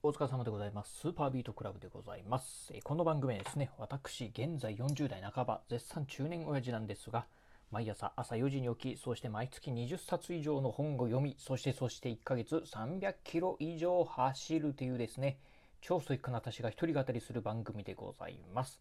[0.00, 0.96] お疲れ様でございます。
[1.00, 2.72] スーパービートクラブでございます。
[2.84, 7.26] この番組はですね、私、現在40代半ば、絶賛中年親父なんですが、
[7.72, 15.40] 毎朝朝4時に起き、そして毎月20冊以上の本を読み、そしてそして1ヶ月300キロ以上走るというですね、
[15.80, 18.80] 超ストイックな私が一人語りする番組でございます。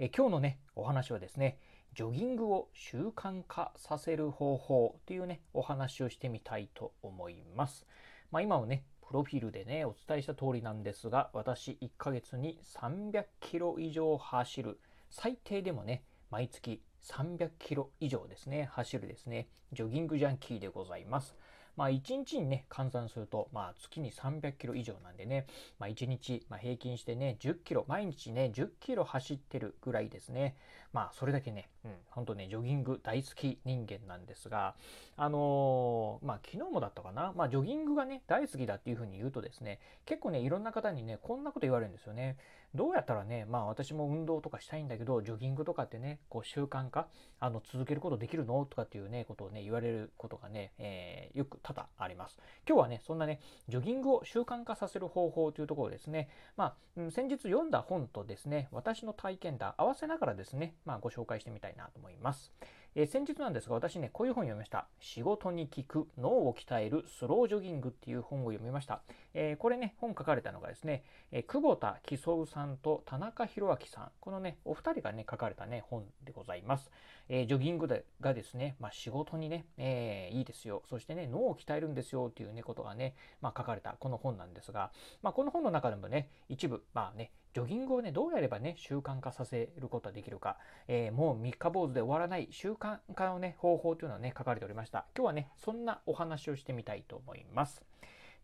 [0.00, 1.60] え今日のね、お話はですね、
[1.94, 7.86] ジョギングを習慣化させる方法というね、お話をしてみたいと思います。
[8.32, 21.36] まあ、今もね、プロフィールでね、お伝えした通りなんですが、私1ヶ月に300キロ以上走る、最低でもね、毎月300キロ以上ですね、走るですね、ジョギングジャンキーでございます。
[21.76, 25.46] まあ、1日にね、換算すると、まあ、月に300キロ以上なんでね、
[25.78, 30.56] まあ、1日、まあ、平均してね、10キロ、毎日ね、10キロ走ってるぐらいですね。
[30.92, 34.76] まあ、それだけね、うん、本当ね、ジョギング大好き人間なんですが、
[35.16, 42.38] あのーまあ、昨日もだったかな、まあ、ジョギングがね、大好きだっていうふうに言うとですね、結構ね、いろんな方にね、こんなこと言われるんですよね。
[42.74, 47.08] どうやったらね、まあ、私も運動とかしたいんだけど、ジョギングとかってね、こう習慣化、
[47.40, 52.38] あの、続けることできるのとかっていうね、ことをね、言われることがね、えーよく多々あります。
[52.66, 62.52] 今日はね、そんなね、ジョギングを習慣化させる方法というところですね、まあ、うん先日読んだ本とですね、私の体験談合わせながらですね、まあ、ご紹介してみたいなと思います。
[62.98, 64.88] えー先日なんですが、私ね、こういう本を読みました。
[65.00, 69.02] 仕事に効く脳を鍛えるスロージョギングっていう本を読みました。
[69.34, 76.90] えーこれね、本書かれたのがですね、えー久保田喜夫さんと田中宏明さん、このね、お二人がね、書かれたね、本でございます。
[77.28, 80.82] えジョギングでがですね、まあ、仕事にね、えいいですよ。
[80.88, 95.06] そしてね、脳を鍛えるんですよっていうね、ことがね、まあ、書かれたこの本なんですが、まあ、この本の中でもね、一部、まあね、ジョギングをね、どうやればね、習慣化させることができるか、えーもう三日坊主で終わらない習慣化のね、方法というのはね、書かれておりました。
[95.16, 97.82] 今日はね、そんなお話をしてみたいと思います。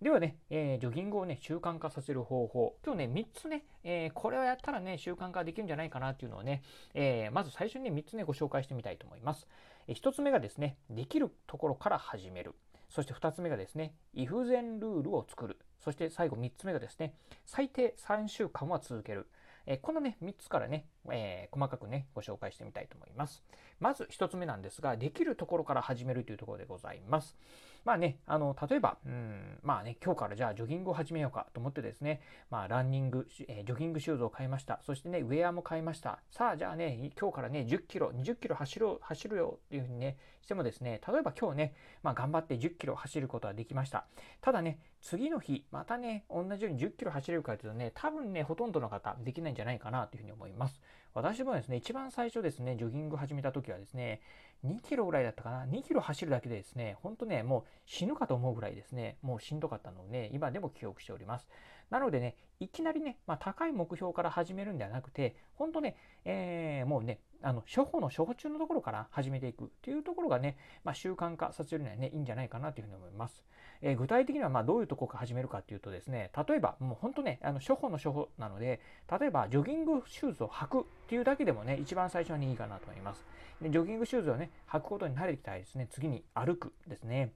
[0.00, 2.74] ではね、えージョギングをね、習慣化させる方法。
[2.82, 6.62] 今日ね、3つね、えーこれをやったらね、習慣化できるんじゃないかなっていうのをね、
[6.94, 9.46] えーまず最初にね、3つね、ご紹介してみたいと思います。
[9.88, 12.54] えー1つ目がですね、できるところから始める。
[12.92, 15.56] そして2つ目がですね、イフゼンルールを作る。
[15.80, 17.14] そして最後3つ目がですね、
[17.46, 19.28] 最低3週間は続ける。
[19.64, 23.42] えこのね、3つからね、えー細かくね、ご紹介してみたいと思います。
[23.80, 27.36] まず1つ目なんですが、できるところから始めるというところでございます。
[27.84, 34.80] まあね、あの、例えば、うん、まあね、今日からじゃあジョギングを始めようかと思ってですね、まあ、ランニング、えージョギングシューズを買いました。
[34.82, 36.20] そしてね、ウェアも買いました。
[36.30, 44.06] さあ、じゃあね、今日からね、10キロ、20キロ走ろう、走るよっていうふうにね、してもですね、例えば今日ね、まあ、頑張って10キロ走ることはできました。
[44.40, 50.80] ただね、次の日、またね、同じように10キロ走れるかというとね、多分ね、ほとんどの方、できないんじゃないかなというふうに思います。
[51.14, 54.20] 私もですね、一番最初ですね、ジョギング始めた時はですね、
[54.64, 61.48] 2キロぐらいだったかな、2キロ走るだけでですね、ほんとね、もう死ぬかと思うぐらいですね、もうしんどかったのを、ね、今でも記憶しております。
[61.90, 73.44] なのでね、いきなりね、まあ、高い目標から始めるんではなくて、本当ね、えーもうね、あの初歩の初歩中のところから始めていくというところがね、まあ、習慣化させるにはね、いいんじゃないかなというふうに思います。
[73.80, 78.80] えー具体的にはまどういうところから始めるかっていうとですね、例えばもう本当ね、あの初歩の初歩なので、
[79.20, 83.24] 例えばジョギングシューズを履くっていうだけでもね、一番最初にいいかなと思います。
[83.60, 87.32] でジョギングシューズをね、履くことに慣れてきたらですね、次に歩くですね。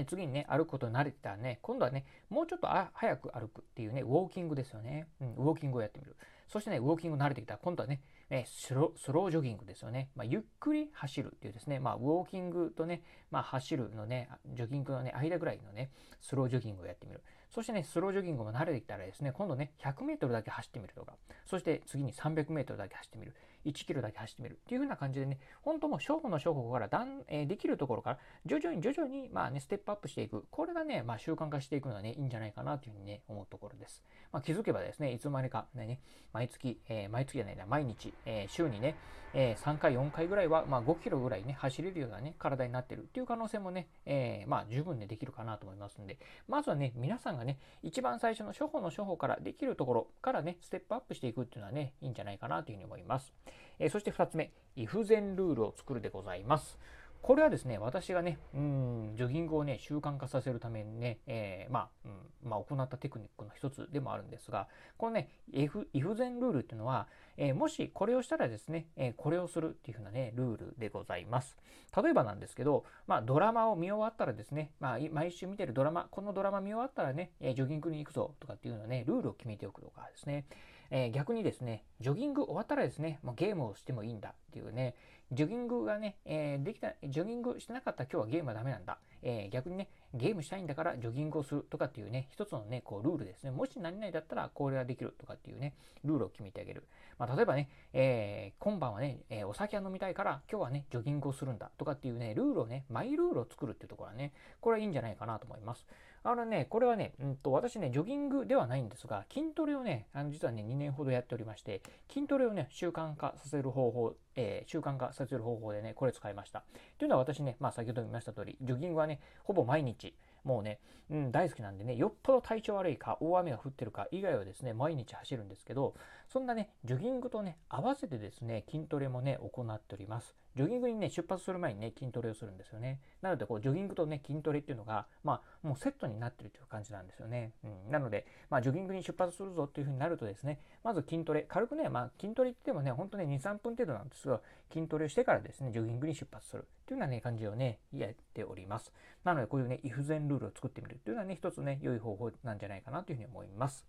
[0.00, 5.06] え次にね、歩くことに慣れてたらね、今度はね、もうちょっとあ早く歩くっていうね、ウォーキングですよね。
[5.20, 6.16] うん、ウォーキングをやってみる。
[6.48, 10.08] そしてね、ウォーキング慣れてきたら、今度はね、えスロスロージョギングですよね。
[10.14, 15.90] まあ、ゆっくり走るっていうですね、まあ、ウォーキングとね、まあ、走るのね、ジョギングのね、間ぐらいのね、
[16.20, 17.22] スロージョギングをやってみる。
[17.50, 23.34] そしてね、スロージョギングも慣れてきたらですね、今度ね、100メートルだけ走ってみるとか、そして次に300メートルだけ走ってみる。
[23.64, 30.46] 1キロだけ走ってみるっていう風な感じでね、本当もう初歩の初歩からだん、えーできるところから徐々に徐々にまあね、ステップアップしていく。
[30.50, 34.04] これがね、まあ習慣化していくのはね、いいんじゃないかなというふうにね、思うところです。
[34.32, 36.00] まあ気づけばですね、いつの間にかね、
[36.32, 38.94] 毎月、えー毎月じゃないな、毎日、えー週にね、
[39.32, 53.32] え3回、4回ぐらいは、まあ5キロぐらいね、走れるようなね、体になってるっていう可能性もね、えまあ十分ね、できるかなと思いますんで、まずはね、皆さんがね、一番最初の初歩の初歩からできるところからね、ステップアップしていくっていうのはね、いいんじゃないかなというふうに思います。
[53.78, 56.78] えーそして2つ目、イフゼンルールを作るでございます。
[57.22, 62.08] これはですね、私がね、うん、ジョギングをね、習慣化させるためにね、えーまあ、う
[62.46, 71.56] ん、まあ、行ったテクニックの一つでもあるんですが、このね、イフ、イフゼンルールっていうのは、えーもしこれをしたらですね、えーこれをするっていう風なね、ルールでございます。
[71.94, 80.46] 例えばなんですけど、まあ、ドラマを見終わったらですね、まあ、毎週見てるドラマ、このドラマ見終わったらね、えジョギングに行くぞとかっていうのはね、ルールを決めておくとかですね、
[80.90, 84.94] えー逆にですね、ジョギング終わったらですね、もうゲームをしてもいいんだっていうね、
[85.32, 88.98] ジョギングがね、えー、できた、ジョギングしてなかったら今日はゲームはダメなんだ。
[89.22, 93.50] えー、逆にね、ゲームしたいんだからジョギングをするとかっていうね、一つのね、こうルールですね。
[93.52, 96.84] もし何々だったらこれができるとかっていうね、ルールを決めてあげる。
[97.18, 105.86] まあ、例えばね、えー、今晩はね、えー、お酒は飲みたいから今日はね、ジョギングをするんだとかっていうね、ルールをね、マイルールを作るっていうところはね、これはいいんじゃないかなと思います。
[106.22, 111.82] あのね、これはね、うんと、私ね、ジョギングではないんですが、筋トレをね、あの実はね、2年ほどやっておりまして、
[112.12, 116.62] 筋トレをね、習慣化させる方法、えー、習慣化させる方法でね、これ使いました。
[116.98, 120.14] というのは私ね、まあ先ほど言いました通り、ジョギングはね、ほぼ毎日、
[120.44, 120.78] もうね、
[121.10, 125.94] うん、大好きなんでね、よっぽど体調悪いか、大雨が降ってるか以外はですね、毎日走るんですけど、
[126.28, 130.36] そんなね、ジョギングとね、合わせてですね、筋トレもね、行っております。
[130.56, 133.00] ジョギングにね、出発する前にね、筋トレをするんですよね。
[133.22, 137.52] なので、こう、ジョギングとね、筋トレっていうのが、まあ、もうセットになってるという感じなんですよね。
[137.64, 144.40] うん、なので、まあ、ジョギングに出発するぞっていうふうになるとですね、まず筋トレ、軽くね、まあ、筋トレって言ってもね、ほんとね、2、3分程度なんですが、
[144.72, 148.92] 筋トレをしてからですね、ジョギングに出発するっていうようなね、感じをね、やっております。
[149.24, 153.86] なので、こういうね、イフゼンルールを作ってみるっていうのはね、一つね、良い方法なんじゃないかなというふうに思います。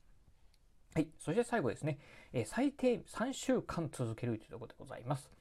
[0.93, 1.07] はい。
[1.17, 1.99] そして最後ですね、
[2.33, 5.31] えー、最低3週間続けるというところでございます。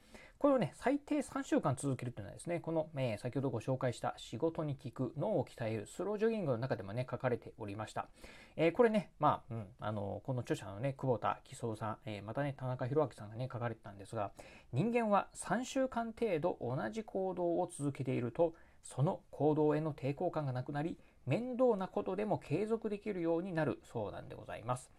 [0.41, 8.07] これをね、最低3週間続けるというのはですね、この、えー、先ほどご紹介した仕事に効く脳を鍛えるスロージョギングの中でもね、書かれておりました。
[8.55, 14.31] えー、これね、まあ、うん、あの、この著者のね、久保田喜三さん、えー、またね、田中宏明さんがね、書かれてたんですが、
[14.73, 20.97] 人間は3週間程度同じ行動を続けていると、その行動への抵抗感がなくなり、
[21.27, 24.89] 面倒なことでも継続できるようになるそうなんでございます。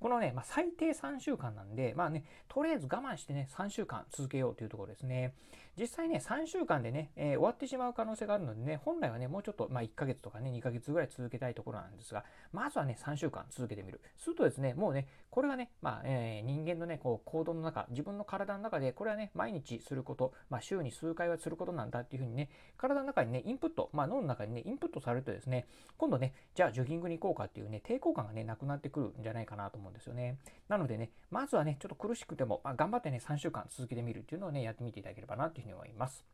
[0.00, 5.34] このね、まあ、最低3週間なんで、まあね、とりあえず我慢してね、3週間続けようというところですね。
[5.78, 14.00] 実際ね、3週間でね、えー、終わってしまう可能性があるのでね、本来はね、もうちょっと、まあ、1ヶ月とかね、2ヶ月ぐらい続けたいところなんですが、まずはね、3週間続けてみる。
[14.16, 30.38] するとですね、もうね、これがね、まあ、えー、人間のね、こう、行動の中、自分の体の中で、これはね、毎日すること、まあ、週に数回はすることなんだっていうふうにね、体の中にね、インプット、まあ、脳の中にね、インプットされるとですね、今度ね、じゃあジョギングに行こうかっていうね、抵抗感がね、なくなってくるんじゃないかなと思うんですよね。
[30.68, 36.24] なのでね、まずはね、ちょっと苦しくても、まあ、頑張ってね、3週間続けてみるっていうのをね、やってみていただければなというふうに思います。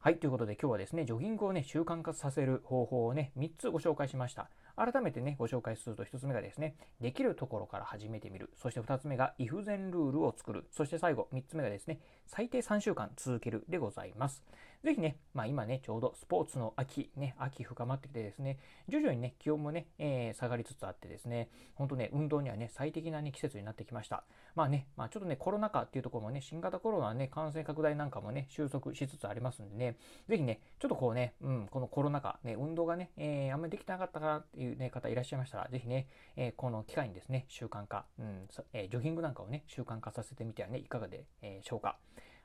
[0.00, 4.48] はい、ということで今日はですね、ジョギングをね、習慣化させる方法をね、3つご紹介しました。
[4.78, 8.50] 改めてね、ご紹介すると1つ目がですね、できるところから始めてみる。
[8.56, 10.66] そして2つ目が、イフゼンルールを作る。
[10.70, 14.44] そして最後、3つ目がですね、最低3週間続けるでございます。
[14.84, 18.58] ぜひね、まあ今ね、ちょうどスポーツの秋、ね、秋深まってきてですね、
[18.88, 24.22] 徐々にね、気温もね、えー、下がりつつあってですね、ほんとね、運動にはね、最適な、ね、季節になってきました。
[24.54, 29.96] まあね、まあちょっとね、コロナ禍っていうところもね、新型コロナね、感染拡大なんかもね、収束しつつありますんでね、
[30.28, 41.24] ぜひね、ちょっとこうね、うん、このコロナ禍、ね、運動がね、えー、あんまりできてなかったかなっていう、ね、方いらっしゃいましたら、ぜひね、えー、この機会にですね、習慣化、うん、えー、ジョギングなんかをね、習慣化させてみてはね、いかがで、
[41.62, 41.98] しょうか。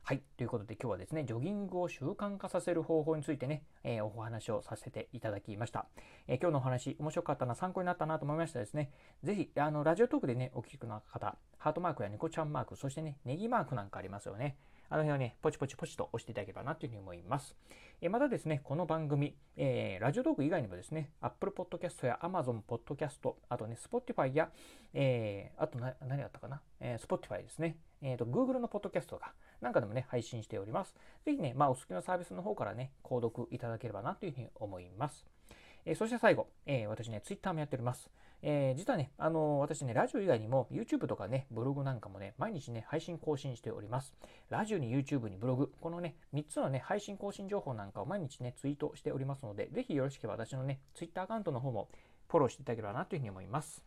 [0.05, 0.21] はい。
[0.35, 5.87] ということで今日はですね、ジョギングを習慣化させる方法についてね、えー、お話をさせていただきました。
[6.27, 8.91] えー、今日のお話、面白かったな、参考になったなと思いましたですね、
[9.23, 14.57] ぜひ、あの、ラジオトークでね、お聞きの方、ハートマークやニコちゃんマーク、そしてね、ネギマークなんかありますよね。
[14.93, 17.55] あの辺をね、ポチポチポチと押していただければなというふうに思います。
[17.99, 24.51] えまたですね、この番組、えー、ラジオトーク以外にもですね、Apple Podcast や Amazon Podcast、あとね、Spotify や、
[24.93, 30.93] えー、あと何があったかな、えー、Spotify ですね、えーと、Google のポッドキャストとかなんかでもね、配信しております。
[31.25, 35.25] ぜひね、まあ、お好きなサービスの方からね、購読いただければなというふうに思います。
[35.85, 38.11] えー、そして最後、えー、私ね、Twitter もやっております。
[38.45, 44.13] えー、実はね、あのー、私ね、ラジオ以外にも YouTube とかね、ブログなんかもね、毎日ね、配信更新しております。
[44.49, 51.87] ラジオに YouTube にブログ、このね、3つのね、配信更新情報なんかを毎日ね、ツイートしておりますので、ぜひよろしければ私のね、Twitter アカウントの方も
[52.27, 53.81] フォローしていただければなというふうに思います。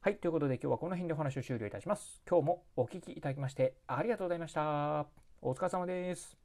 [0.00, 2.20] はい、ということで今日はこの辺でお話を終了いたします。
[2.28, 5.06] 今日もお聴きいただきましてありがとうございました。
[5.40, 6.43] お疲れ様です。